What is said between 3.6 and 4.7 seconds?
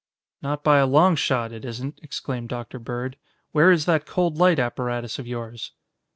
is that cold light